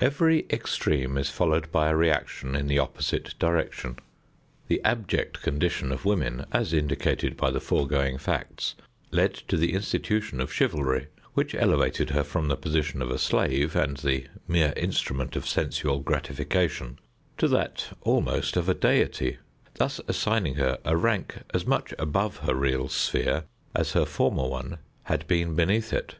Every 0.00 0.46
extreme 0.48 1.18
is 1.18 1.28
followed 1.28 1.70
by 1.70 1.90
a 1.90 1.94
reaction 1.94 2.54
in 2.56 2.68
the 2.68 2.78
opposite 2.78 3.34
direction. 3.38 3.98
The 4.68 4.82
abject 4.82 5.42
condition 5.42 5.92
of 5.92 6.06
women, 6.06 6.46
as 6.52 6.72
indicated 6.72 7.36
by 7.36 7.50
the 7.50 7.60
foregoing 7.60 8.16
facts, 8.16 8.76
led 9.10 9.34
to 9.34 9.58
the 9.58 9.74
institution 9.74 10.40
of 10.40 10.50
chivalry, 10.54 11.08
which 11.34 11.54
elevated 11.54 12.08
her 12.08 12.24
from 12.24 12.48
the 12.48 12.56
position 12.56 13.02
of 13.02 13.10
a 13.10 13.18
slave, 13.18 13.76
and 13.76 13.98
the 13.98 14.24
mere 14.46 14.72
instrument 14.74 15.36
of 15.36 15.46
sensual 15.46 16.00
gratification, 16.00 16.98
to 17.36 17.46
that 17.48 17.90
almost 18.00 18.56
of 18.56 18.70
a 18.70 18.74
deity, 18.74 19.36
thus 19.74 20.00
assigning 20.08 20.54
her 20.54 20.78
a 20.86 20.96
rank 20.96 21.42
as 21.52 21.66
much 21.66 21.92
above 21.98 22.38
her 22.38 22.54
real 22.54 22.88
sphere 22.88 23.44
as 23.74 23.92
her 23.92 24.06
former 24.06 24.48
one 24.48 24.78
had 25.02 25.26
been 25.28 25.54
beneath 25.54 25.92
it. 25.92 26.14